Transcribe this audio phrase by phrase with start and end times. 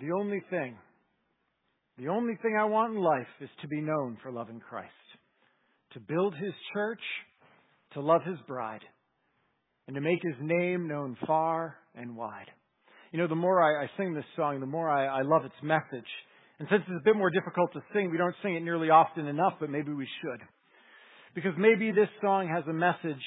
[0.00, 0.76] The only thing,
[1.98, 4.90] the only thing I want in life is to be known for loving Christ,
[5.92, 7.00] to build his church,
[7.92, 8.82] to love his bride,
[9.86, 12.50] and to make his name known far and wide.
[13.12, 15.54] You know, the more I, I sing this song, the more I, I love its
[15.62, 16.08] message.
[16.58, 19.26] And since it's a bit more difficult to sing, we don't sing it nearly often
[19.28, 20.40] enough, but maybe we should.
[21.36, 23.22] Because maybe this song has a message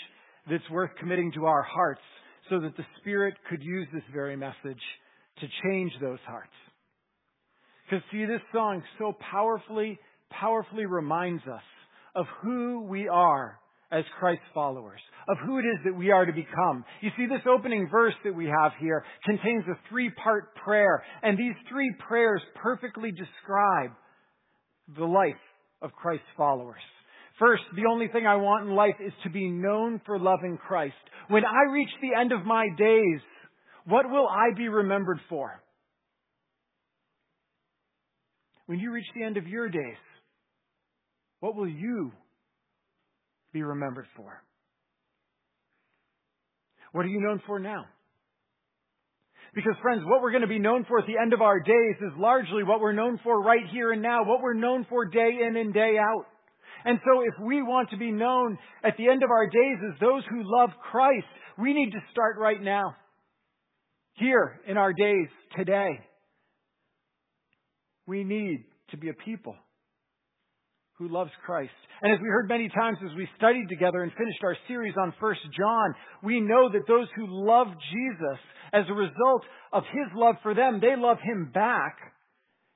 [0.49, 2.01] that's worth committing to our hearts
[2.49, 4.81] so that the Spirit could use this very message
[5.41, 6.53] to change those hearts.
[7.85, 11.61] Because see, this song so powerfully, powerfully reminds us
[12.15, 13.59] of who we are
[13.91, 16.83] as Christ's followers, of who it is that we are to become.
[17.01, 21.55] You see, this opening verse that we have here contains a three-part prayer, and these
[21.69, 23.91] three prayers perfectly describe
[24.97, 25.39] the life
[25.81, 26.81] of Christ's followers.
[27.39, 30.95] First, the only thing I want in life is to be known for loving Christ.
[31.29, 33.19] When I reach the end of my days,
[33.87, 35.61] what will I be remembered for?
[38.65, 39.97] When you reach the end of your days,
[41.39, 42.11] what will you
[43.53, 44.43] be remembered for?
[46.91, 47.85] What are you known for now?
[49.55, 51.95] Because friends, what we're going to be known for at the end of our days
[52.01, 55.31] is largely what we're known for right here and now, what we're known for day
[55.47, 56.25] in and day out.
[56.83, 59.99] And so if we want to be known at the end of our days as
[60.01, 61.25] those who love Christ,
[61.57, 62.95] we need to start right now.
[64.17, 65.99] Here in our days today.
[68.07, 69.55] We need to be a people
[70.97, 71.71] who loves Christ.
[72.01, 75.13] And as we heard many times as we studied together and finished our series on
[75.19, 78.39] 1 John, we know that those who love Jesus,
[78.73, 81.97] as a result of his love for them, they love him back.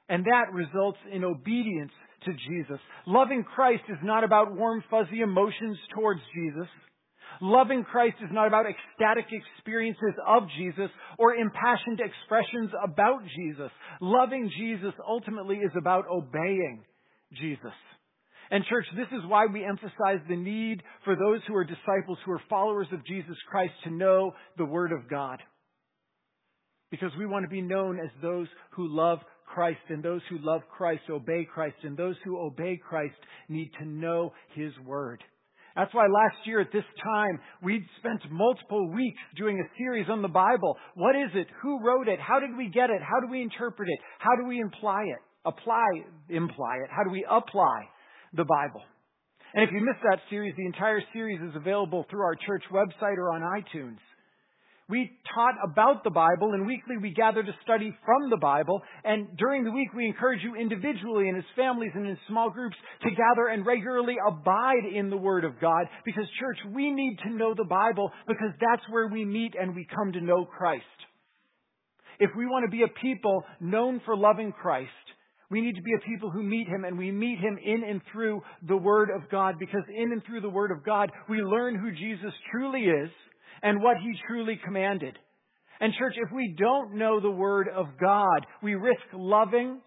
[0.10, 1.92] And that results in obedience
[2.26, 2.80] to Jesus.
[3.08, 6.68] Loving Christ is not about warm, fuzzy emotions towards Jesus.
[7.40, 13.72] Loving Christ is not about ecstatic experiences of Jesus or impassioned expressions about Jesus.
[14.02, 16.84] Loving Jesus ultimately is about obeying
[17.40, 17.74] Jesus.
[18.52, 22.34] And church, this is why we emphasize the need for those who are disciples, who
[22.34, 25.40] are followers of Jesus Christ, to know the Word of God.
[26.92, 30.62] Because we want to be known as those who love Christ, and those who love
[30.70, 33.16] Christ obey Christ, and those who obey Christ
[33.48, 35.24] need to know His Word.
[35.76, 40.22] That's why last year at this time, we'd spent multiple weeks doing a series on
[40.22, 40.76] the Bible.
[40.96, 41.48] What is it?
[41.62, 42.20] Who wrote it?
[42.20, 43.02] How did we get it?
[43.02, 44.00] How do we interpret it?
[44.20, 45.20] How do we imply it?
[45.46, 45.88] Apply,
[46.30, 46.90] imply it.
[46.92, 47.84] How do we apply
[48.34, 48.84] the Bible?
[49.54, 53.18] And if you missed that series, the entire series is available through our church website
[53.18, 53.98] or on iTunes.
[54.92, 58.82] We taught about the Bible, and weekly we gather to study from the Bible.
[59.06, 62.76] And during the week, we encourage you individually and as families and in small groups
[63.04, 65.86] to gather and regularly abide in the Word of God.
[66.04, 69.88] Because, church, we need to know the Bible because that's where we meet and we
[69.96, 70.84] come to know Christ.
[72.20, 74.90] If we want to be a people known for loving Christ,
[75.50, 78.02] we need to be a people who meet Him and we meet Him in and
[78.12, 81.80] through the Word of God because in and through the Word of God, we learn
[81.80, 83.10] who Jesus truly is
[83.64, 85.18] and what he truly commanded.
[85.80, 89.82] And church, if we don't know the Word of God, we risk loving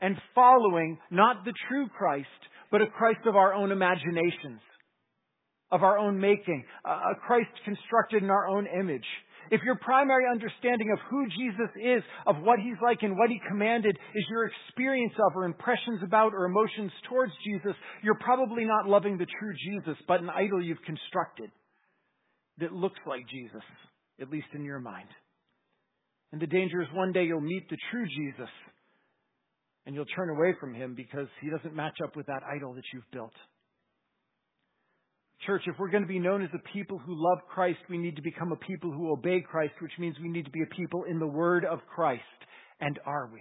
[0.00, 2.28] and following not the true Christ,
[2.70, 4.60] but a Christ of our own imaginations,
[5.72, 9.06] of our own making, a Christ constructed in our own image.
[9.50, 13.40] If your primary understanding of who Jesus is, of what he's like and what he
[13.48, 18.86] commanded is your experience of or impressions about or emotions towards Jesus, you're probably not
[18.86, 21.50] loving the true Jesus, but an idol you've constructed
[22.60, 23.62] that looks like Jesus,
[24.20, 25.08] at least in your mind.
[26.32, 28.50] And the danger is one day you'll meet the true Jesus
[29.86, 32.84] and you'll turn away from him because he doesn't match up with that idol that
[32.92, 33.32] you've built.
[35.46, 38.16] Church, if we're going to be known as a people who love Christ, we need
[38.16, 41.04] to become a people who obey Christ, which means we need to be a people
[41.08, 42.22] in the Word of Christ.
[42.80, 43.40] And are we?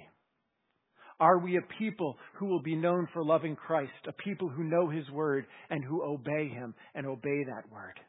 [1.20, 4.90] Are we a people who will be known for loving Christ, a people who know
[4.90, 8.00] His Word and who obey Him and obey that Word?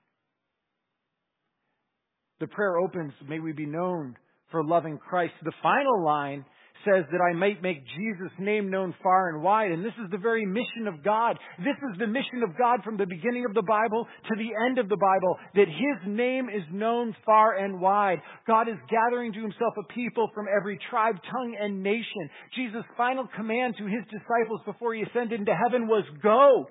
[2.41, 4.17] The prayer opens, may we be known
[4.51, 5.34] for loving Christ.
[5.45, 6.45] The final line
[6.84, 9.71] says that I might make Jesus' name known far and wide.
[9.71, 11.39] And this is the very mission of God.
[11.59, 14.78] This is the mission of God from the beginning of the Bible to the end
[14.78, 18.19] of the Bible, that His name is known far and wide.
[18.47, 22.31] God is gathering to Himself a people from every tribe, tongue, and nation.
[22.57, 26.66] Jesus' final command to His disciples before He ascended into heaven was go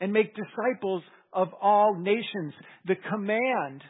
[0.00, 1.02] and make disciples
[1.32, 2.54] of all nations.
[2.86, 3.82] The command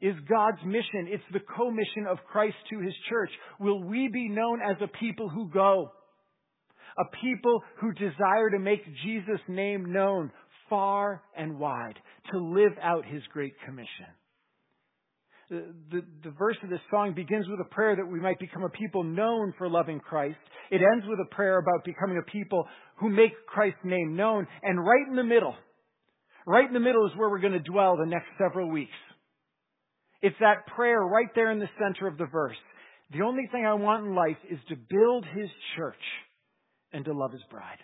[0.00, 1.08] is God's mission.
[1.08, 3.30] It's the commission of Christ to His church.
[3.58, 5.92] Will we be known as a people who go?
[6.98, 10.30] A people who desire to make Jesus' name known
[10.68, 11.94] far and wide,
[12.32, 14.06] to live out His great commission.
[15.50, 18.64] The, the, the, verse of this song begins with a prayer that we might become
[18.64, 20.36] a people known for loving Christ.
[20.70, 22.66] It ends with a prayer about becoming a people
[22.96, 24.46] who make Christ's name known.
[24.62, 25.54] And right in the middle,
[26.46, 28.92] right in the middle is where we're going to dwell the next several weeks.
[30.20, 32.56] It's that prayer right there in the center of the verse.
[33.12, 35.94] The only thing I want in life is to build His church
[36.92, 37.78] and to love His bride.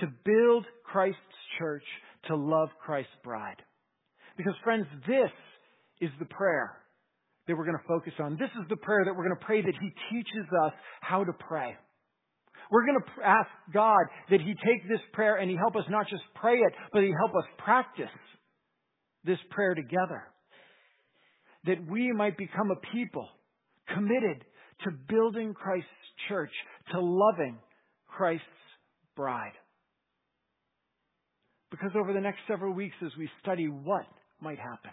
[0.00, 1.18] To build Christ's
[1.58, 1.84] church,
[2.28, 3.62] to love Christ's bride.
[4.36, 5.30] Because friends, this
[6.00, 6.76] is the prayer
[7.46, 8.36] that we're going to focus on.
[8.38, 11.32] This is the prayer that we're going to pray that He teaches us how to
[11.32, 11.74] pray.
[12.70, 16.08] We're going to ask God that He take this prayer and He help us not
[16.08, 18.14] just pray it, but He help us practice
[19.24, 20.24] this prayer together.
[21.66, 23.28] That we might become a people
[23.92, 24.44] committed
[24.84, 25.88] to building Christ's
[26.28, 26.50] church,
[26.92, 27.58] to loving
[28.06, 28.44] Christ's
[29.16, 29.52] bride.
[31.70, 34.06] Because over the next several weeks, as we study what
[34.40, 34.90] might happen,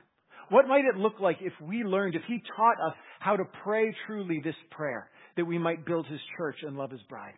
[0.49, 3.93] what might it look like if we learned, if He taught us how to pray
[4.07, 7.33] truly this prayer, that we might build His church and love His bride?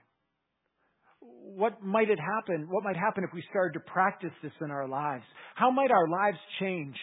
[1.19, 2.67] What might it happen?
[2.69, 5.23] What might happen if we started to practice this in our lives?
[5.55, 6.95] How might our lives change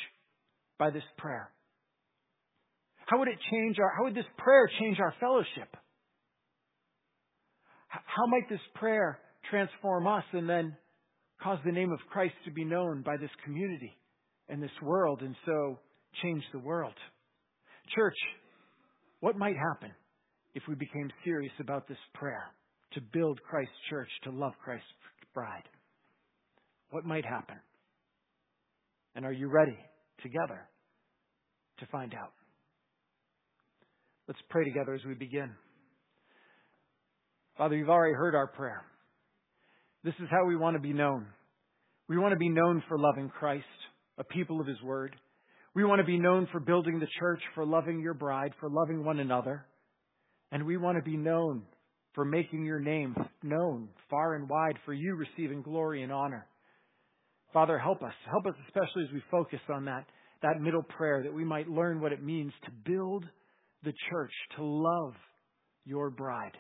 [0.79, 1.51] by this prayer?
[3.13, 5.77] How would it change our, how would this prayer change our fellowship?
[7.89, 9.19] How might this prayer
[9.51, 10.75] transform us and then
[11.43, 13.95] cause the name of Christ to be known by this community
[14.49, 15.79] and this world and so
[16.23, 16.95] change the world?
[17.95, 18.17] Church,
[19.21, 19.95] what might happen
[20.55, 22.47] if we became serious about this prayer
[22.95, 24.87] to build Christ's church, to love Christ's
[25.35, 25.69] bride?
[26.89, 27.57] What might happen?
[29.15, 29.77] And are you ready
[30.23, 30.67] together
[31.81, 32.33] to find out?
[34.29, 35.51] Let's pray together as we begin.
[37.59, 38.83] Father, you've already heard our prayer.
[40.05, 41.27] This is how we want to be known.
[42.09, 43.65] We want to be known for loving Christ,
[44.19, 45.17] a people of His Word.
[45.75, 49.05] We want to be known for building the church, for loving your bride, for loving
[49.05, 49.67] one another.
[50.53, 51.63] And we want to be known
[52.15, 56.47] for making your name known far and wide, for you receiving glory and honor.
[57.53, 58.15] Father, help us.
[58.31, 60.05] Help us especially as we focus on that,
[60.43, 63.25] that middle prayer, that we might learn what it means to build
[63.85, 65.15] the church to love
[65.85, 66.57] your bride.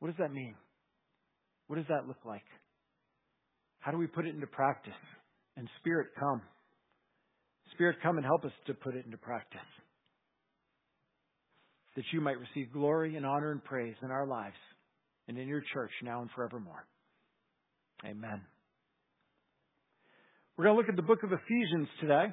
[0.00, 0.54] What does that mean?
[1.66, 2.44] What does that look like?
[3.80, 4.92] How do we put it into practice?
[5.56, 6.42] And Spirit, come.
[7.74, 9.60] Spirit, come and help us to put it into practice.
[11.96, 14.56] That you might receive glory and honor and praise in our lives
[15.26, 16.86] and in your church now and forevermore.
[18.04, 18.40] Amen.
[20.56, 22.26] We're going to look at the book of Ephesians today.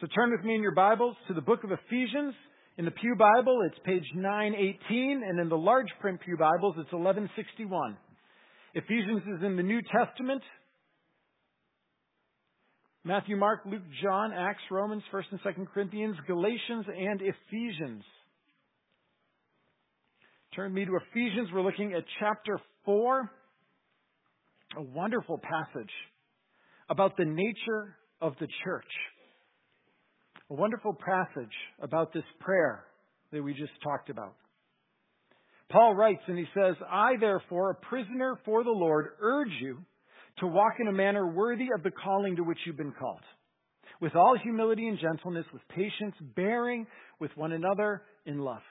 [0.00, 2.34] So turn with me in your Bibles to the book of Ephesians.
[2.78, 6.92] In the Pew Bible, it's page 918, and in the large print Pew Bibles, it's
[6.92, 7.96] 1161.
[8.72, 10.42] Ephesians is in the New Testament.
[13.02, 18.04] Matthew, Mark, Luke, John, Acts, Romans, 1st and 2nd Corinthians, Galatians, and Ephesians.
[20.54, 21.48] Turn me to Ephesians.
[21.52, 23.28] We're looking at chapter 4.
[24.76, 25.90] A wonderful passage
[26.88, 28.86] about the nature of the church
[30.50, 32.84] a wonderful passage about this prayer
[33.32, 34.34] that we just talked about.
[35.70, 39.78] Paul writes and he says, I therefore, a prisoner for the Lord, urge you
[40.38, 43.20] to walk in a manner worthy of the calling to which you've been called,
[44.00, 46.86] with all humility and gentleness, with patience, bearing
[47.20, 48.62] with one another in love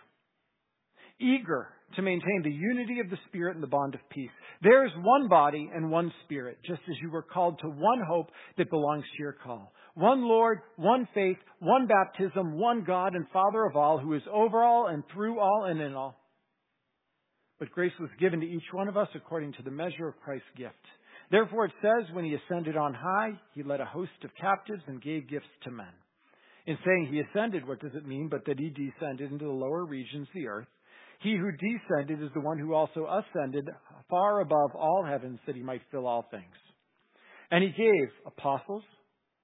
[1.20, 4.30] eager to maintain the unity of the Spirit and the bond of peace.
[4.62, 8.28] There is one body and one Spirit, just as you were called to one hope
[8.58, 9.72] that belongs to your call.
[9.98, 14.64] One Lord, one faith, one baptism, one God and Father of all, who is over
[14.64, 16.22] all and through all and in all.
[17.58, 20.46] But grace was given to each one of us according to the measure of Christ's
[20.56, 20.76] gift.
[21.32, 25.02] Therefore it says, when he ascended on high, he led a host of captives and
[25.02, 25.88] gave gifts to men.
[26.68, 29.84] In saying he ascended, what does it mean but that he descended into the lower
[29.84, 30.68] regions, the earth?
[31.24, 33.68] He who descended is the one who also ascended
[34.12, 36.44] far above all heavens that he might fill all things.
[37.50, 38.84] And he gave apostles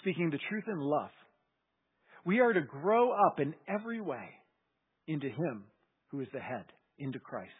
[0.00, 1.10] speaking the truth in love,
[2.24, 4.28] we are to grow up in every way
[5.06, 5.64] into Him
[6.10, 6.64] who is the head,
[6.98, 7.50] into Christ,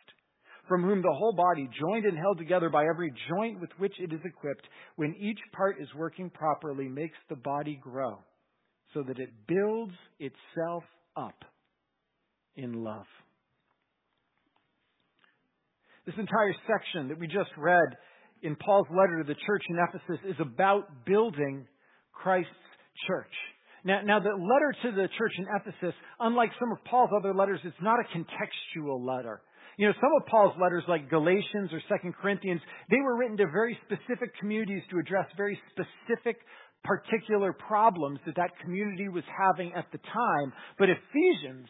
[0.69, 4.13] from whom the whole body, joined and held together by every joint with which it
[4.13, 4.67] is equipped,
[4.97, 8.19] when each part is working properly, makes the body grow
[8.95, 10.85] so that it builds itself
[11.17, 11.45] up
[12.57, 13.07] in love.
[16.07, 17.97] This entire section that we just read
[18.43, 21.67] in Paul's letter to the church in Ephesus is about building
[22.23, 22.51] Christ's
[23.07, 23.33] church.
[23.85, 27.61] Now, now, the letter to the church in Ephesus, unlike some of Paul's other letters,
[27.63, 29.41] it's not a contextual letter.
[29.77, 33.47] You know, some of Paul's letters, like Galatians or Second Corinthians, they were written to
[33.47, 36.39] very specific communities to address very specific,
[36.83, 40.53] particular problems that that community was having at the time.
[40.79, 41.69] But Ephesians,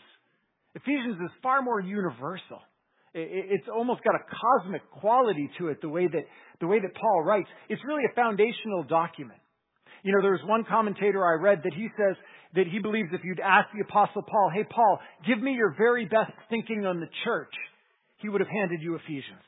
[0.75, 2.63] Ephesians is far more universal.
[3.13, 6.25] It's almost got a cosmic quality to it, the way that,
[6.61, 7.49] the way that Paul writes.
[7.69, 9.41] It's really a foundational document.
[10.03, 12.17] You know, there was one commentator I read that he says
[12.55, 16.05] that he believes if you'd ask the apostle Paul, hey Paul, give me your very
[16.05, 17.53] best thinking on the church,
[18.19, 19.45] he would have handed you Ephesians.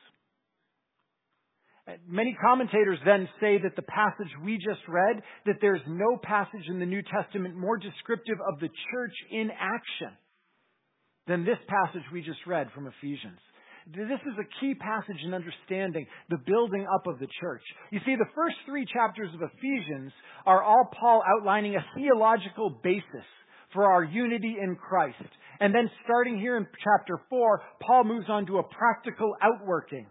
[2.06, 6.78] Many commentators then say that the passage we just read, that there's no passage in
[6.80, 10.12] the New Testament more descriptive of the church in action
[11.26, 13.38] than this passage we just read from Ephesians.
[13.96, 17.62] This is a key passage in understanding the building up of the church.
[17.90, 20.12] You see, the first three chapters of Ephesians
[20.44, 23.24] are all Paul outlining a theological basis
[23.72, 25.16] for our unity in Christ.
[25.60, 30.06] And then starting here in chapter 4, Paul moves on to a practical outworking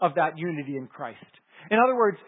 [0.00, 1.18] of that unity in Christ.
[1.70, 2.18] In other words,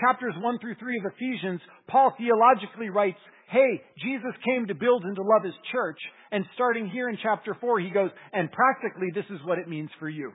[0.00, 3.18] chapters 1 through 3 of Ephesians, Paul theologically writes,
[3.50, 5.98] hey, Jesus came to build and to love his church.
[6.32, 9.90] And starting here in chapter 4, he goes, and practically this is what it means
[9.98, 10.32] for you.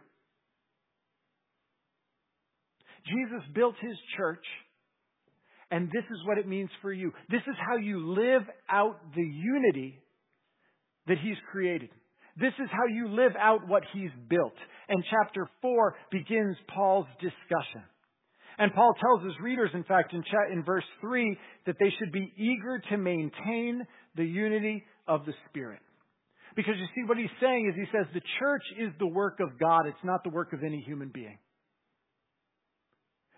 [3.07, 4.45] Jesus built his church,
[5.69, 7.11] and this is what it means for you.
[7.29, 9.99] This is how you live out the unity
[11.07, 11.89] that he's created.
[12.37, 14.53] This is how you live out what he's built.
[14.89, 17.83] And chapter 4 begins Paul's discussion.
[18.57, 22.31] And Paul tells his readers, in fact, in, in verse 3, that they should be
[22.37, 25.79] eager to maintain the unity of the Spirit.
[26.55, 29.57] Because you see, what he's saying is he says the church is the work of
[29.57, 31.37] God, it's not the work of any human being.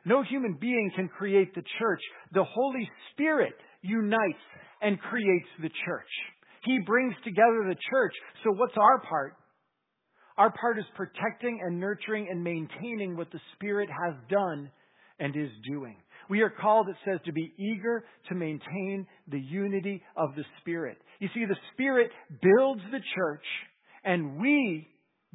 [0.05, 2.01] No human being can create the church.
[2.33, 4.43] The Holy Spirit unites
[4.81, 6.09] and creates the church.
[6.63, 8.13] He brings together the church.
[8.43, 9.35] So what's our part?
[10.37, 14.71] Our part is protecting and nurturing and maintaining what the Spirit has done
[15.19, 15.97] and is doing.
[16.29, 20.97] We are called, it says, to be eager to maintain the unity of the Spirit.
[21.19, 23.45] You see, the Spirit builds the church,
[24.03, 24.87] and we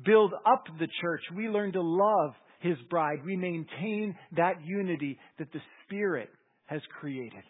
[0.04, 1.20] build up the church.
[1.36, 3.24] We learn to love his bride.
[3.24, 6.30] We maintain that unity that the Spirit
[6.66, 7.42] has created.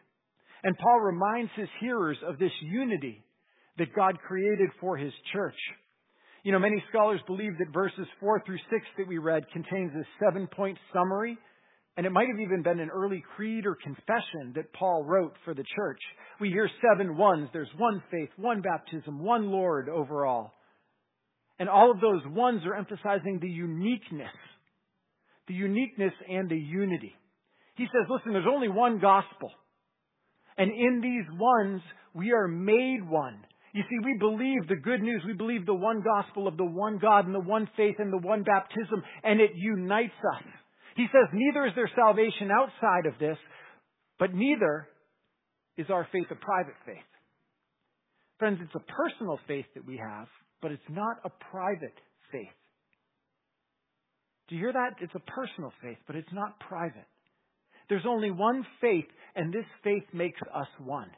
[0.62, 3.24] And Paul reminds his hearers of this unity
[3.78, 5.56] that God created for his church.
[6.42, 10.04] You know, many scholars believe that verses 4 through 6 that we read contains a
[10.24, 11.36] seven point summary,
[11.96, 15.54] and it might have even been an early creed or confession that Paul wrote for
[15.54, 16.00] the church.
[16.40, 17.48] We hear seven ones.
[17.52, 20.52] There's one faith, one baptism, one Lord overall.
[21.58, 24.28] And all of those ones are emphasizing the uniqueness
[25.48, 27.14] the uniqueness and the unity.
[27.76, 29.50] He says, listen, there's only one gospel.
[30.56, 31.80] And in these ones,
[32.14, 33.38] we are made one.
[33.72, 35.22] You see, we believe the good news.
[35.26, 38.26] We believe the one gospel of the one God and the one faith and the
[38.26, 40.42] one baptism, and it unites us.
[40.96, 43.38] He says, neither is there salvation outside of this,
[44.18, 44.88] but neither
[45.76, 46.96] is our faith a private faith.
[48.40, 50.26] Friends, it's a personal faith that we have,
[50.60, 51.94] but it's not a private
[52.32, 52.57] faith.
[54.48, 54.96] Do you hear that?
[55.00, 57.06] It's a personal faith, but it's not private.
[57.88, 61.10] There's only one faith, and this faith makes us one.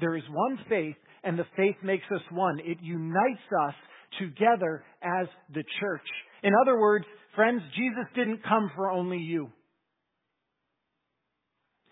[0.00, 2.60] There is one faith, and the faith makes us one.
[2.60, 3.74] It unites us
[4.18, 6.06] together as the church.
[6.42, 7.04] In other words,
[7.34, 9.50] friends, Jesus didn't come for only you.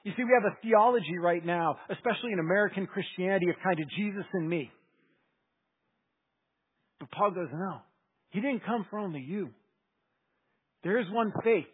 [0.04, 3.86] You see, we have a theology right now, especially in American Christianity, of kind of
[3.96, 4.70] Jesus and me.
[7.00, 7.78] But Paul goes, no.
[8.30, 9.50] He didn't come for only you.
[10.86, 11.66] There is one faith.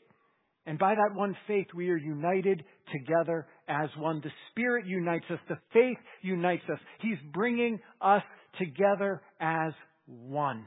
[0.64, 4.22] And by that one faith, we are united together as one.
[4.24, 5.38] The Spirit unites us.
[5.50, 6.78] The faith unites us.
[7.02, 8.22] He's bringing us
[8.58, 9.74] together as
[10.06, 10.64] one.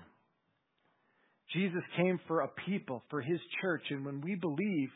[1.56, 3.82] Jesus came for a people, for His church.
[3.90, 4.90] And when we believe,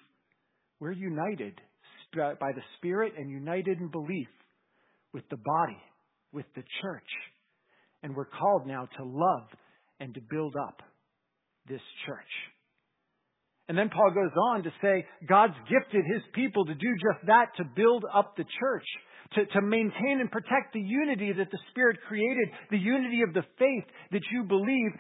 [0.80, 1.60] we're united
[2.14, 4.28] by the Spirit and united in belief
[5.12, 5.82] with the body,
[6.32, 7.10] with the church.
[8.04, 9.48] And we're called now to love
[10.00, 10.84] and to build up
[11.68, 12.30] this church.
[13.70, 17.54] And then Paul goes on to say God's gifted his people to do just that,
[17.58, 18.86] to build up the church,
[19.36, 23.46] to, to maintain and protect the unity that the Spirit created, the unity of the
[23.60, 24.92] faith that you believe.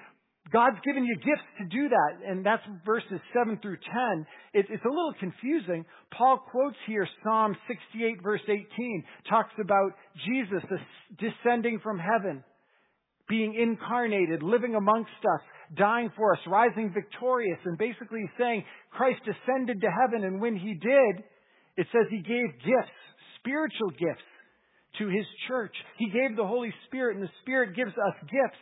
[0.53, 4.25] God's given you gifts to do that, and that's verses 7 through 10.
[4.53, 5.83] It, it's a little confusing.
[6.15, 9.91] Paul quotes here Psalm 68, verse 18, talks about
[10.25, 10.63] Jesus
[11.17, 12.43] descending from heaven
[13.29, 15.41] being incarnated, living amongst us,
[15.77, 20.73] dying for us, rising victorious, and basically saying Christ ascended to heaven, and when he
[20.73, 21.23] did,
[21.77, 22.97] it says he gave gifts,
[23.39, 24.25] spiritual gifts,
[24.97, 25.73] to his church.
[25.97, 28.59] He gave the Holy Spirit, and the Spirit gives us gifts.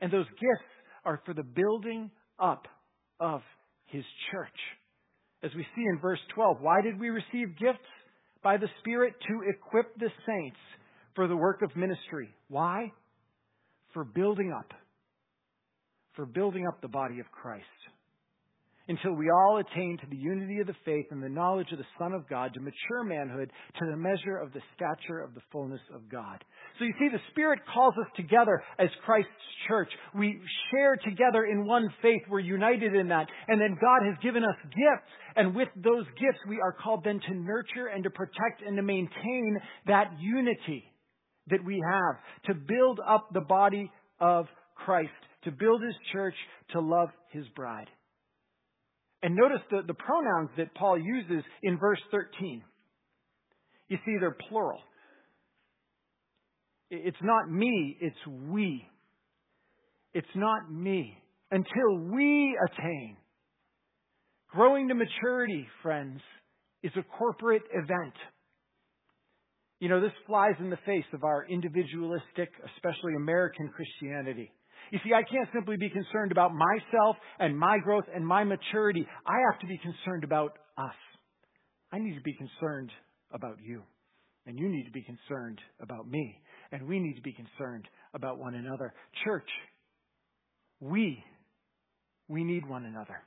[0.00, 0.70] And those gifts
[1.04, 2.66] are for the building up
[3.18, 3.40] of
[3.86, 4.48] his church.
[5.42, 7.78] As we see in verse 12, why did we receive gifts?
[8.42, 10.58] By the Spirit to equip the saints
[11.14, 12.28] for the work of ministry.
[12.48, 12.92] Why?
[13.94, 14.72] For building up.
[16.18, 17.62] For building up the body of Christ
[18.88, 21.86] until we all attain to the unity of the faith and the knowledge of the
[21.96, 25.80] Son of God, to mature manhood, to the measure of the stature of the fullness
[25.94, 26.42] of God.
[26.76, 29.30] So you see, the Spirit calls us together as Christ's
[29.68, 29.90] church.
[30.12, 30.40] We
[30.72, 32.22] share together in one faith.
[32.28, 33.28] We're united in that.
[33.46, 35.12] And then God has given us gifts.
[35.36, 38.82] And with those gifts, we are called then to nurture and to protect and to
[38.82, 40.82] maintain that unity
[41.46, 45.10] that we have, to build up the body of Christ,
[45.48, 46.34] to build His church,
[46.72, 47.88] to love His bride.
[49.22, 52.62] And notice the, the pronouns that Paul uses in verse 13.
[53.88, 54.80] You see, they're plural.
[56.90, 58.16] It's not me, it's
[58.50, 58.86] we.
[60.14, 61.16] It's not me.
[61.50, 63.16] Until we attain.
[64.50, 66.20] Growing to maturity, friends,
[66.82, 68.14] is a corporate event.
[69.80, 74.50] You know, this flies in the face of our individualistic, especially American Christianity.
[74.90, 79.06] You see, I can't simply be concerned about myself and my growth and my maturity.
[79.26, 80.94] I have to be concerned about us.
[81.92, 82.90] I need to be concerned
[83.32, 83.82] about you.
[84.46, 86.40] And you need to be concerned about me.
[86.72, 88.94] And we need to be concerned about one another.
[89.24, 89.48] Church,
[90.80, 91.22] we,
[92.28, 93.22] we need one another.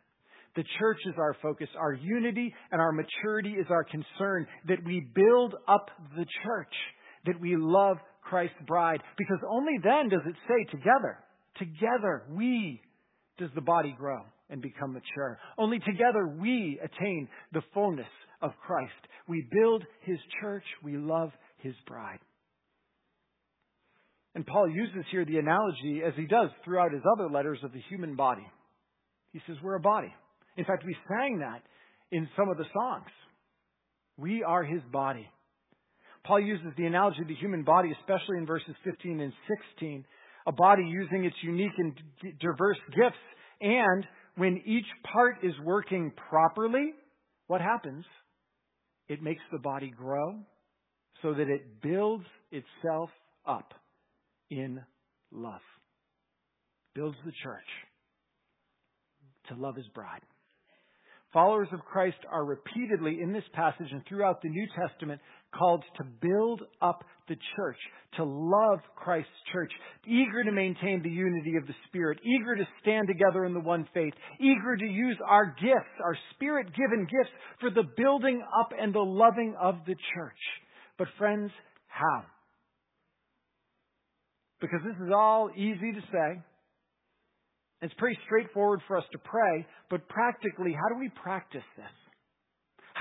[0.56, 1.70] The church is our focus.
[1.80, 6.74] Our unity and our maturity is our concern that we build up the church,
[7.26, 11.20] that we love Christ's bride, because only then does it say together.
[11.62, 12.82] Together, we
[13.38, 15.38] does the body grow and become mature.
[15.60, 18.08] Only together we attain the fullness
[18.42, 18.92] of Christ.
[19.28, 20.64] We build his church.
[20.84, 22.18] We love his bride.
[24.34, 27.82] And Paul uses here the analogy, as he does throughout his other letters, of the
[27.90, 28.48] human body.
[29.32, 30.12] He says, We're a body.
[30.58, 31.62] In fact, we sang that
[32.12, 33.12] in some of the songs.
[34.18, 35.30] We are his body.
[36.26, 39.34] Paul uses the analogy of the human body, especially in verses 15 and
[39.78, 40.06] 16,
[40.48, 41.94] a body using its unique and
[42.40, 43.18] diverse gifts.
[43.62, 46.94] And when each part is working properly,
[47.48, 48.06] what happens?
[49.08, 50.40] It makes the body grow
[51.22, 53.10] so that it builds itself
[53.46, 53.74] up
[54.50, 54.80] in
[55.32, 55.62] love.
[56.96, 57.68] Builds the church
[59.50, 60.22] to love his bride.
[61.34, 65.22] Followers of Christ are repeatedly in this passage and throughout the New Testament
[65.58, 67.78] called to build up the church,
[68.18, 69.72] to love Christ's church,
[70.06, 73.88] eager to maintain the unity of the Spirit, eager to stand together in the one
[73.94, 78.94] faith, eager to use our gifts, our Spirit given gifts, for the building up and
[78.94, 80.42] the loving of the church.
[80.98, 81.52] But, friends,
[81.88, 82.24] how?
[84.60, 86.42] Because this is all easy to say.
[87.82, 92.01] It's pretty straightforward for us to pray, but practically, how do we practice this?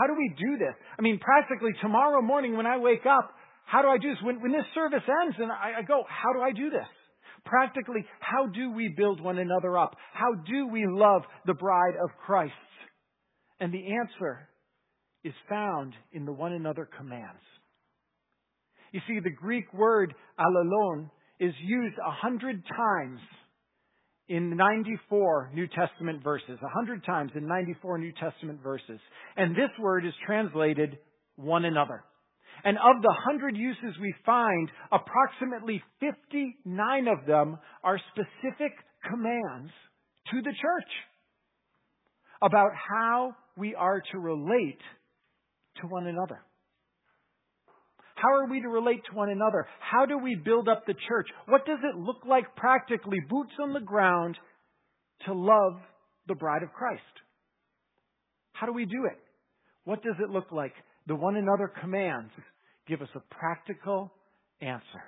[0.01, 0.75] How do we do this?
[0.99, 3.33] I mean, practically, tomorrow morning when I wake up,
[3.67, 4.19] how do I do this?
[4.23, 6.89] When, when this service ends and I, I go, how do I do this?
[7.45, 9.95] Practically, how do we build one another up?
[10.15, 12.53] How do we love the bride of Christ?
[13.61, 14.49] And the answer
[15.23, 17.43] is found in the one another commands.
[18.93, 23.21] You see, the Greek word allelon is used a hundred times
[24.31, 29.01] in 94 New Testament verses, 100 times in 94 New Testament verses.
[29.37, 30.99] And this word is translated
[31.35, 32.05] one another.
[32.62, 38.73] And of the 100 uses we find, approximately 59 of them are specific
[39.09, 39.73] commands
[40.31, 40.90] to the church
[42.40, 44.79] about how we are to relate
[45.81, 46.40] to one another.
[48.20, 49.66] How are we to relate to one another?
[49.80, 51.28] How do we build up the church?
[51.46, 54.37] What does it look like practically, boots on the ground,
[55.26, 55.80] to love
[56.28, 57.02] the bride of Christ?
[58.52, 59.18] How do we do it?
[59.85, 60.74] What does it look like?
[61.06, 62.30] The one another commands
[62.87, 64.12] give us a practical
[64.61, 65.02] answer.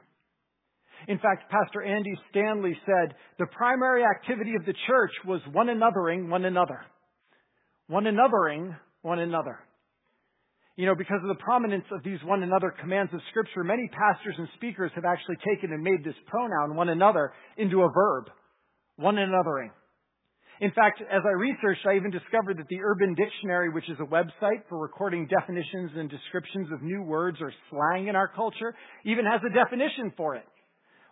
[1.09, 6.29] In fact, Pastor Andy Stanley said the primary activity of the church was one anothering
[6.29, 6.81] one another.
[7.89, 9.59] One anothering one another.
[10.77, 14.35] You know, because of the prominence of these one another commands of Scripture, many pastors
[14.39, 18.31] and speakers have actually taken and made this pronoun, one another, into a verb.
[18.97, 19.71] One anothering.
[20.61, 24.05] In fact, as I researched, I even discovered that the Urban Dictionary, which is a
[24.05, 29.27] website for recording definitions and descriptions of new words or slang in our culture, even
[29.27, 30.45] has a definition for it.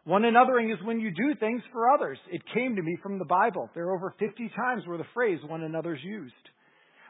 [0.05, 2.19] One anothering is when you do things for others.
[2.31, 3.69] It came to me from the Bible.
[3.75, 6.33] There are over 50 times where the phrase one another's used.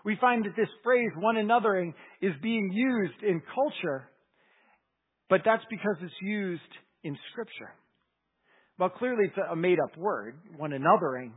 [0.05, 4.09] We find that this phrase one anothering is being used in culture,
[5.29, 6.63] but that's because it's used
[7.05, 7.75] in Scripture.
[8.79, 11.33] Well, clearly it's a made up word, one anothering.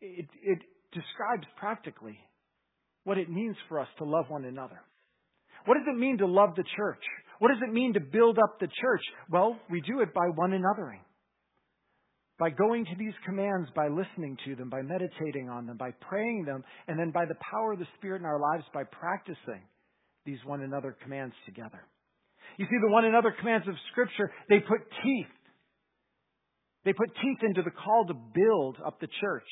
[0.00, 0.58] It, it
[0.92, 2.18] describes practically
[3.04, 4.80] what it means for us to love one another.
[5.66, 7.02] What does it mean to love the church?
[7.38, 9.02] What does it mean to build up the church?
[9.30, 11.00] Well, we do it by one anothering.
[12.38, 16.44] By going to these commands, by listening to them, by meditating on them, by praying
[16.44, 19.62] them, and then by the power of the Spirit in our lives by practicing
[20.24, 21.82] these one another commands together.
[22.56, 25.26] You see, the one another commands of Scripture, they put teeth.
[26.84, 29.48] They put teeth into the call to build up the church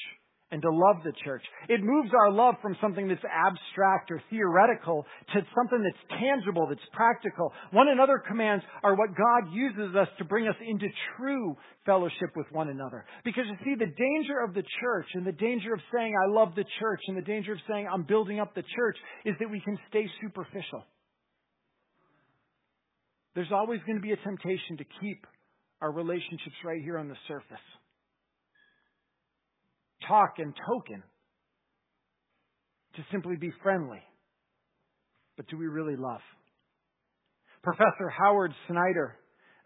[0.53, 1.43] and to love the church.
[1.69, 5.05] It moves our love from something that's abstract or theoretical
[5.35, 7.53] to something that's tangible, that's practical.
[7.73, 12.47] One another commands are what God uses us to bring us into true fellowship with
[12.53, 13.05] one another.
[13.25, 16.55] Because you see, the danger of the church and the danger of saying, I love
[16.55, 19.61] the church, and the danger of saying, I'm building up the church, is that we
[19.61, 20.85] can stay superficial.
[23.35, 25.27] There's always going to be a temptation to keep
[25.83, 27.59] our relationships right here on the surface
[30.09, 31.03] talk and token,
[32.97, 34.03] to simply be friendly.
[35.37, 36.21] But do we really love?
[37.63, 39.17] Professor Howard Snyder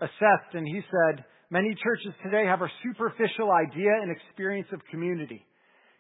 [0.01, 5.45] assessed and he said, Many churches today have a superficial idea and experience of community.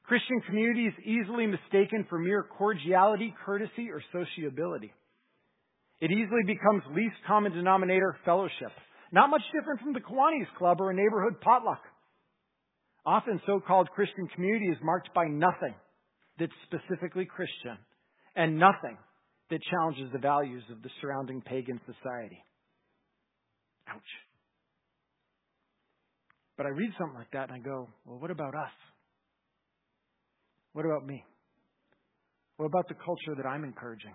[0.04, 4.92] Christian community is easily mistaken for mere cordiality, courtesy, or sociability.
[6.00, 8.72] It easily becomes least common denominator fellowship.
[9.12, 11.82] Not much different from the Kiwanis Club or a neighborhood potluck.
[13.06, 15.74] Often so-called Christian community is marked by nothing
[16.38, 17.78] that's specifically Christian
[18.36, 18.98] and nothing
[19.50, 22.44] that challenges the values of the surrounding pagan society.
[23.88, 24.02] Ouch.
[26.56, 28.72] But I read something like that and I go, well, what about us?
[30.72, 31.24] What about me?
[32.58, 34.14] What about the culture that I'm encouraging,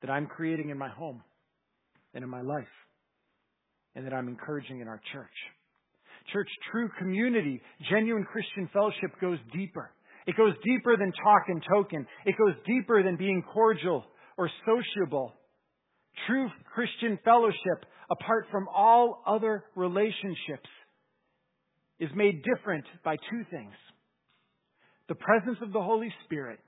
[0.00, 1.20] that I'm creating in my home
[2.14, 2.64] and in my life,
[3.96, 5.28] and that I'm encouraging in our church?
[6.32, 9.90] Church, true community, genuine Christian fellowship goes deeper.
[10.26, 12.06] It goes deeper than talk and token.
[12.24, 14.04] It goes deeper than being cordial
[14.36, 15.34] or sociable.
[16.26, 20.68] True Christian fellowship, apart from all other relationships,
[21.98, 23.74] is made different by two things.
[25.08, 26.60] The presence of the Holy Spirit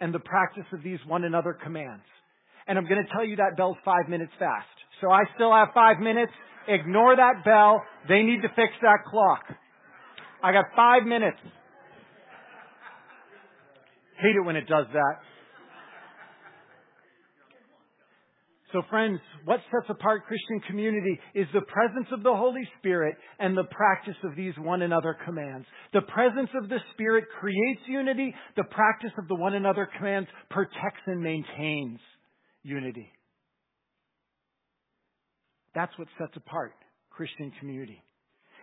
[0.00, 2.04] and the practice of these one another commands.
[2.66, 4.66] And I'm going to tell you that bell's five minutes fast.
[5.00, 6.32] So I still have five minutes.
[6.70, 7.82] Ignore that bell.
[8.08, 9.42] They need to fix that clock.
[10.42, 11.38] I got five minutes.
[14.18, 15.16] Hate it when it does that.
[18.72, 23.56] So friends, what sets apart Christian community is the presence of the Holy Spirit and
[23.56, 25.66] the practice of these one another commands.
[25.92, 28.32] The presence of the Spirit creates unity.
[28.56, 31.98] The practice of the one another commands protects and maintains
[32.62, 33.10] unity.
[35.74, 36.72] That's what sets apart
[37.10, 38.02] Christian community.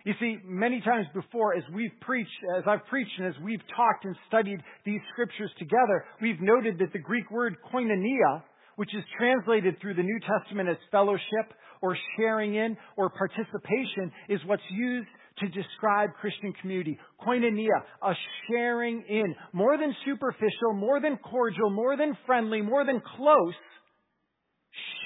[0.04, 4.04] You see, many times before, as we've preached, as I've preached and as we've talked
[4.04, 8.42] and studied these scriptures together, we've noted that the Greek word koinonia,
[8.76, 14.40] which is translated through the New Testament as fellowship or sharing in or participation, is
[14.46, 15.08] what's used
[15.40, 16.98] to describe Christian community.
[17.26, 18.12] Koinonia, a
[18.48, 19.34] sharing in.
[19.52, 23.54] More than superficial, more than cordial, more than friendly, more than close,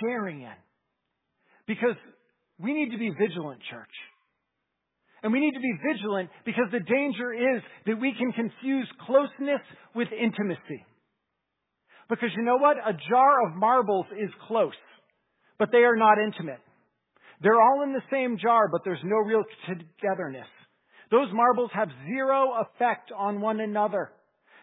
[0.01, 0.62] sharing in.
[1.67, 1.97] Because
[2.59, 3.95] we need to be vigilant, church.
[5.23, 9.63] And we need to be vigilant because the danger is that we can confuse closeness
[9.95, 10.85] with intimacy.
[12.09, 12.77] Because you know what?
[12.77, 14.73] A jar of marbles is close,
[15.59, 16.61] but they are not intimate.
[17.41, 20.47] They're all in the same jar, but there's no real togetherness.
[21.11, 24.11] Those marbles have zero effect on one another.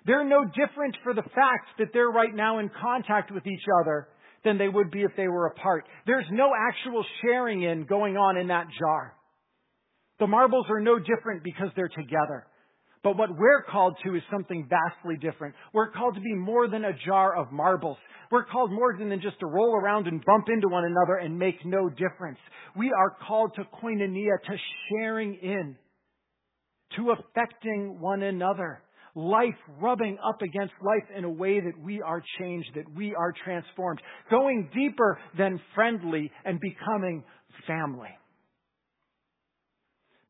[0.06, 4.08] They're no different for the fact that they're right now in contact with each other
[4.44, 5.86] than they would be if they were apart.
[6.06, 9.14] There's no actual sharing in going on in that jar.
[10.20, 12.46] The marbles are no different because they're together.
[13.04, 15.56] But what we're called to is something vastly different.
[15.74, 17.98] We're called to be more than a jar of marbles.
[18.30, 21.66] We're called more than just to roll around and bump into one another and make
[21.66, 22.38] no difference.
[22.76, 24.56] We are called to koinonia, to
[24.90, 25.78] sharing in,
[26.98, 28.82] to affecting one another
[29.16, 33.34] life rubbing up against life in a way that we are changed, that we are
[33.44, 37.24] transformed, going deeper than friendly and becoming
[37.68, 38.10] family.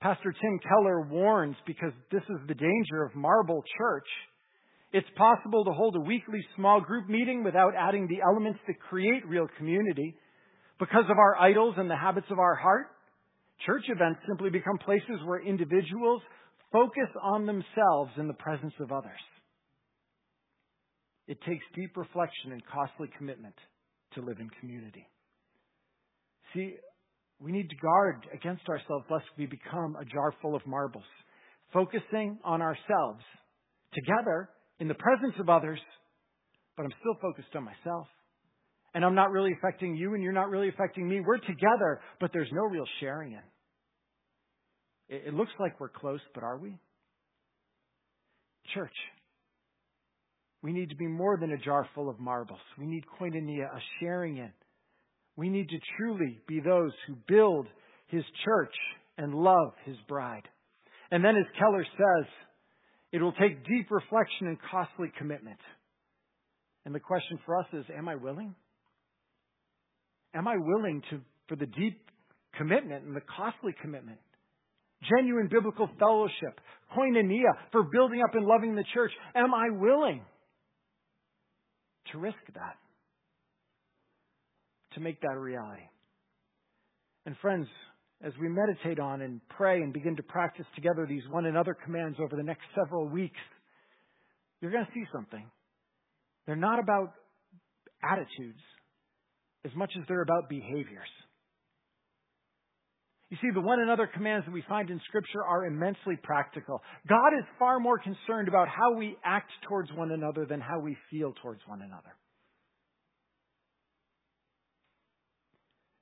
[0.01, 4.07] Pastor Tim Keller warns because this is the danger of marble church.
[4.93, 9.27] It's possible to hold a weekly small group meeting without adding the elements that create
[9.27, 10.15] real community
[10.79, 12.87] because of our idols and the habits of our heart.
[13.65, 16.21] Church events simply become places where individuals
[16.71, 19.19] focus on themselves in the presence of others.
[21.27, 23.55] It takes deep reflection and costly commitment
[24.15, 25.07] to live in community.
[26.53, 26.75] See,
[27.39, 31.03] we need to guard against ourselves lest we become a jar full of marbles,
[31.71, 33.23] focusing on ourselves
[33.93, 35.79] together in the presence of others,
[36.75, 38.07] but I'm still focused on myself.
[38.95, 41.19] And I'm not really affecting you, and you're not really affecting me.
[41.19, 43.41] We're together, but there's no real sharing in.
[45.09, 46.77] It, looks like we're close, but are we?
[48.73, 48.93] Church,
[50.61, 52.59] we need to be more than a jar full of marbles.
[52.77, 54.51] We need koinonia, a sharing in.
[55.35, 57.65] We need to truly be those who build
[58.07, 58.73] his church
[59.17, 60.47] and love his bride.
[61.11, 62.27] And then, as Keller says,
[63.11, 65.59] it will take deep reflection and costly commitment.
[66.85, 68.53] And the question for us is Am I willing?
[70.35, 71.99] Am I willing to, for the deep
[72.55, 74.19] commitment and the costly commitment?
[75.07, 76.59] Genuine biblical fellowship,
[76.95, 79.11] koinonia, for building up and loving the church.
[79.35, 80.21] Am I willing
[82.11, 82.75] to risk that?
[84.95, 85.83] To make that a reality?
[87.25, 87.67] And friends,
[88.23, 92.17] as we meditate on and pray and begin to practice together these one another commands
[92.19, 93.39] over the next several weeks,
[94.61, 95.45] you're going to see something.
[96.45, 97.13] They're not about
[98.03, 98.59] attitudes
[99.65, 101.07] as much as they're about behaviors.
[103.29, 106.81] You see, the one another commands that we find in Scripture are immensely practical.
[107.07, 110.97] God is far more concerned about how we act towards one another than how we
[111.11, 112.15] feel towards one another.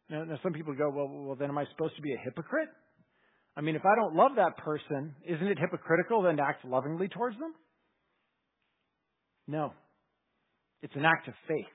[0.09, 2.69] Now, now some people go, well, well, then am I supposed to be a hypocrite?
[3.57, 7.09] I mean, if I don't love that person, isn't it hypocritical then to act lovingly
[7.09, 7.53] towards them?
[9.47, 9.73] No.
[10.81, 11.65] It's an act of faith.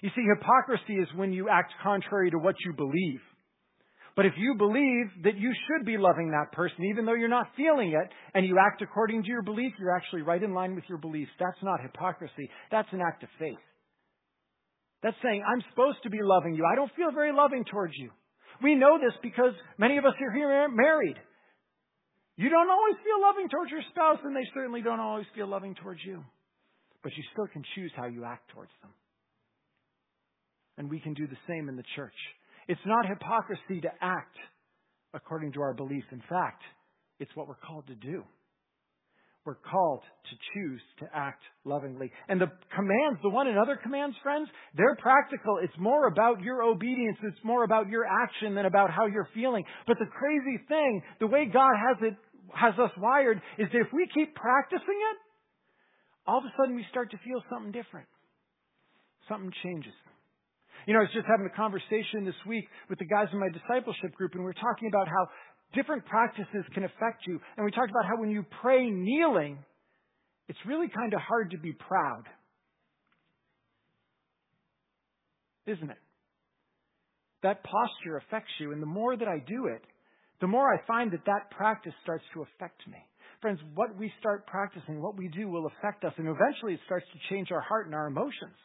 [0.00, 3.20] You see, hypocrisy is when you act contrary to what you believe.
[4.16, 7.46] But if you believe that you should be loving that person, even though you're not
[7.56, 10.84] feeling it, and you act according to your belief, you're actually right in line with
[10.88, 11.30] your beliefs.
[11.38, 12.50] That's not hypocrisy.
[12.70, 13.58] That's an act of faith.
[15.02, 16.64] That's saying, I'm supposed to be loving you.
[16.70, 18.10] I don't feel very loving towards you.
[18.62, 21.16] We know this because many of us here are here married.
[22.36, 25.74] You don't always feel loving towards your spouse, and they certainly don't always feel loving
[25.74, 26.22] towards you.
[27.02, 28.90] But you still can choose how you act towards them.
[30.76, 32.16] And we can do the same in the church.
[32.68, 34.36] It's not hypocrisy to act
[35.14, 36.04] according to our belief.
[36.12, 36.62] In fact,
[37.18, 38.24] it's what we're called to do.
[39.44, 42.12] We're called to choose to act lovingly.
[42.28, 45.58] And the commands, the one another commands, friends, they're practical.
[45.62, 47.16] It's more about your obedience.
[47.22, 49.64] It's more about your action than about how you're feeling.
[49.86, 52.16] But the crazy thing, the way God has it,
[52.54, 55.16] has us wired, is that if we keep practicing it,
[56.26, 58.06] all of a sudden we start to feel something different.
[59.26, 59.94] Something changes.
[60.86, 63.48] You know, I was just having a conversation this week with the guys in my
[63.48, 65.28] discipleship group, and we were talking about how
[65.74, 67.38] different practices can affect you.
[67.56, 69.58] And we talked about how when you pray kneeling,
[70.48, 72.24] it's really kind of hard to be proud.
[75.66, 76.02] Isn't it?
[77.42, 79.82] That posture affects you, and the more that I do it,
[80.40, 82.98] the more I find that that practice starts to affect me.
[83.40, 87.06] Friends, what we start practicing, what we do will affect us, and eventually it starts
[87.12, 88.56] to change our heart and our emotions.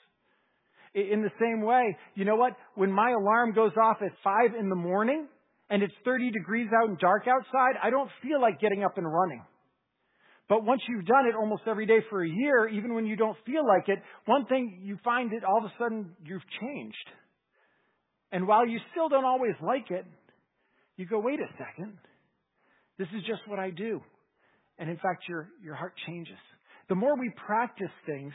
[0.95, 2.53] In the same way, you know what?
[2.75, 5.27] When my alarm goes off at 5 in the morning,
[5.69, 9.05] and it's 30 degrees out and dark outside, I don't feel like getting up and
[9.05, 9.43] running.
[10.47, 13.37] But once you've done it almost every day for a year, even when you don't
[13.45, 17.09] feel like it, one thing you find that all of a sudden you've changed.
[18.31, 20.05] And while you still don't always like it,
[20.97, 21.97] you go, wait a second.
[22.97, 24.01] This is just what I do.
[24.77, 26.37] And in fact, your, your heart changes.
[26.89, 28.33] The more we practice things,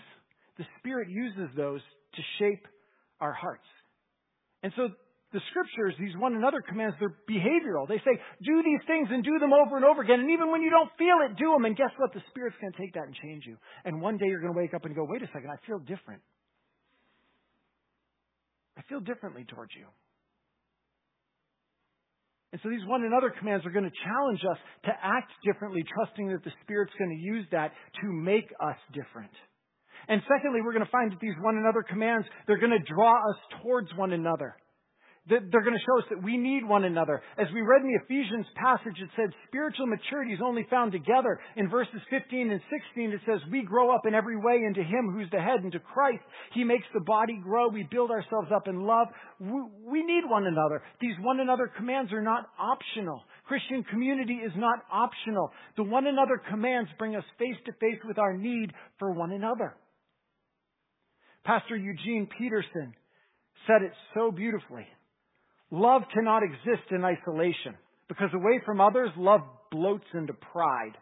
[0.58, 1.80] the Spirit uses those
[2.14, 2.66] to shape
[3.20, 3.66] our hearts.
[4.62, 4.88] And so
[5.32, 7.86] the scriptures, these one another commands, they're behavioral.
[7.86, 10.20] They say, do these things and do them over and over again.
[10.20, 11.64] And even when you don't feel it, do them.
[11.64, 12.12] And guess what?
[12.12, 13.56] The Spirit's going to take that and change you.
[13.84, 15.78] And one day you're going to wake up and go, wait a second, I feel
[15.78, 16.22] different.
[18.76, 19.86] I feel differently towards you.
[22.52, 26.28] And so these one another commands are going to challenge us to act differently, trusting
[26.32, 27.70] that the Spirit's going to use that
[28.02, 29.30] to make us different.
[30.08, 33.12] And secondly, we're going to find that these one another commands, they're going to draw
[33.30, 34.56] us towards one another.
[35.28, 37.22] They're going to show us that we need one another.
[37.38, 41.38] As we read in the Ephesians passage, it said spiritual maturity is only found together.
[41.56, 42.60] In verses 15 and
[42.94, 45.78] 16, it says, We grow up in every way into Him who's the head, into
[45.78, 46.24] Christ.
[46.54, 47.68] He makes the body grow.
[47.68, 49.08] We build ourselves up in love.
[49.38, 50.82] We need one another.
[51.00, 53.22] These one another commands are not optional.
[53.46, 55.52] Christian community is not optional.
[55.76, 59.76] The one another commands bring us face to face with our need for one another.
[61.44, 62.94] Pastor Eugene Peterson
[63.66, 64.86] said it so beautifully.
[65.70, 67.74] Love cannot exist in isolation
[68.08, 69.40] because away from others, love
[69.72, 70.96] bloats into pride.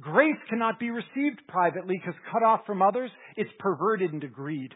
[0.00, 4.72] Grace cannot be received privately because cut off from others, it's perverted into greed.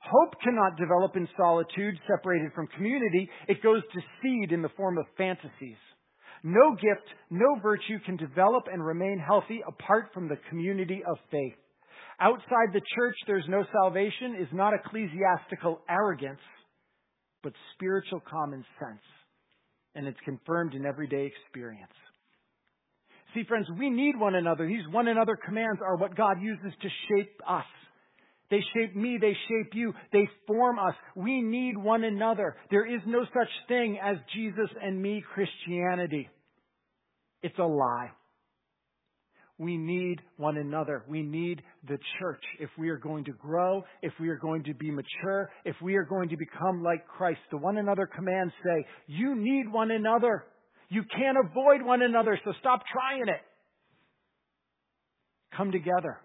[0.00, 3.30] Hope cannot develop in solitude, separated from community.
[3.48, 5.78] It goes to seed in the form of fantasies.
[6.42, 11.56] No gift, no virtue can develop and remain healthy apart from the community of faith.
[12.20, 16.40] Outside the church, there's no salvation is not ecclesiastical arrogance,
[17.42, 19.02] but spiritual common sense.
[19.94, 21.92] And it's confirmed in everyday experience.
[23.34, 24.66] See, friends, we need one another.
[24.66, 27.64] These one another commands are what God uses to shape us.
[28.50, 30.94] They shape me, they shape you, they form us.
[31.16, 32.56] We need one another.
[32.70, 36.28] There is no such thing as Jesus and me Christianity.
[37.42, 38.10] It's a lie.
[39.58, 41.04] We need one another.
[41.08, 42.42] We need the church.
[42.58, 45.94] If we are going to grow, if we are going to be mature, if we
[45.94, 50.44] are going to become like Christ, the one another commands say, you need one another.
[50.88, 53.42] You can't avoid one another, so stop trying it.
[55.56, 56.18] Come together.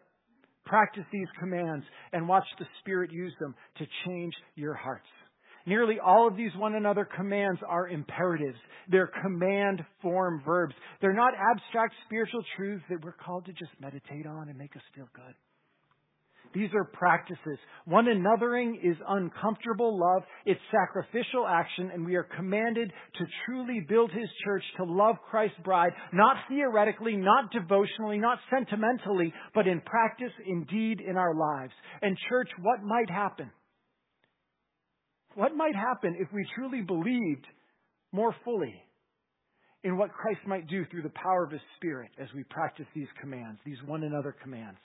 [0.65, 5.05] Practice these commands and watch the Spirit use them to change your hearts.
[5.69, 8.57] Nearly all of these one another commands are imperatives.
[8.89, 10.73] They're command form verbs.
[10.99, 14.81] They're not abstract spiritual truths that we're called to just meditate on and make us
[14.95, 15.35] feel good.
[16.55, 17.59] These are practices.
[17.85, 20.23] One anothering is uncomfortable love.
[20.47, 25.59] It's sacrificial action, and we are commanded to truly build His church to love Christ's
[25.63, 31.73] bride, not theoretically, not devotionally, not sentimentally, but in practice, indeed, in our lives.
[32.01, 33.51] And church, what might happen?
[35.39, 37.45] What might happen if we truly believed
[38.11, 38.75] more fully
[39.85, 43.07] in what Christ might do through the power of His Spirit as we practice these
[43.21, 44.79] commands, these one another commands?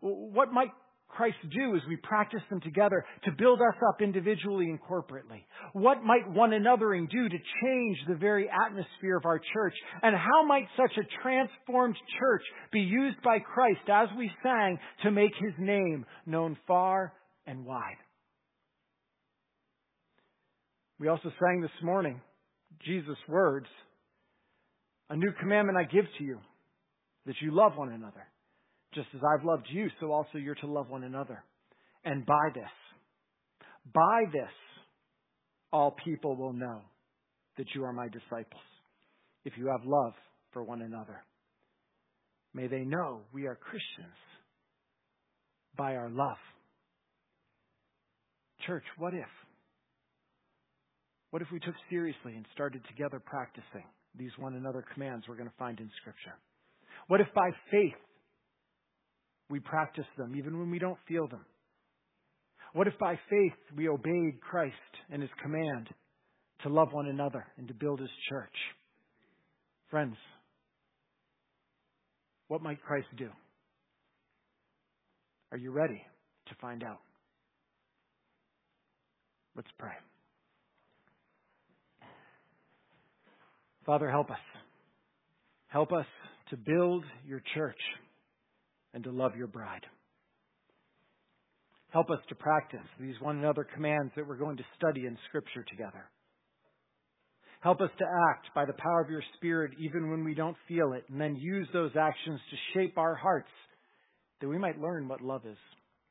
[0.00, 0.72] What might
[1.06, 5.44] Christ do as we practice them together to build us up individually and corporately?
[5.74, 9.74] What might one anothering do to change the very atmosphere of our church?
[10.02, 15.12] And how might such a transformed church be used by Christ, as we sang, to
[15.12, 17.12] make his name known far
[17.46, 17.94] and wide?
[20.98, 22.20] We also sang this morning
[22.84, 23.66] Jesus' words
[25.10, 26.38] A new commandment I give to you,
[27.26, 28.26] that you love one another.
[28.94, 31.44] Just as I've loved you, so also you're to love one another.
[32.04, 32.70] And by this,
[33.92, 34.50] by this,
[35.72, 36.80] all people will know
[37.58, 38.62] that you are my disciples,
[39.44, 40.12] if you have love
[40.52, 41.22] for one another.
[42.54, 44.16] May they know we are Christians
[45.76, 46.38] by our love.
[48.66, 49.28] Church, what if?
[51.30, 53.84] What if we took seriously and started together practicing
[54.18, 56.34] these one another commands we're going to find in Scripture?
[57.08, 57.94] What if by faith
[59.50, 61.44] we practice them even when we don't feel them?
[62.72, 64.74] What if by faith we obeyed Christ
[65.10, 65.88] and his command
[66.62, 68.54] to love one another and to build his church?
[69.90, 70.16] Friends,
[72.48, 73.30] what might Christ do?
[75.52, 76.02] Are you ready
[76.48, 77.00] to find out?
[79.54, 79.92] Let's pray.
[83.86, 84.38] Father, help us.
[85.68, 86.06] Help us
[86.50, 87.78] to build your church
[88.92, 89.86] and to love your bride.
[91.90, 95.64] Help us to practice these one another commands that we're going to study in Scripture
[95.70, 96.10] together.
[97.60, 100.92] Help us to act by the power of your Spirit even when we don't feel
[100.92, 103.48] it, and then use those actions to shape our hearts
[104.40, 105.56] that we might learn what love is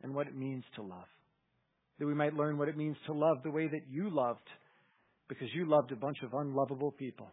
[0.02, 1.08] and what it means to love.
[2.00, 4.48] That we might learn what it means to love the way that you loved,
[5.28, 7.32] because you loved a bunch of unlovable people.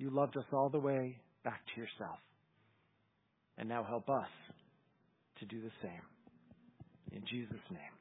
[0.00, 2.18] You loved us all the way back to yourself.
[3.58, 4.28] And now help us
[5.40, 6.00] to do the same.
[7.12, 7.99] In Jesus' name.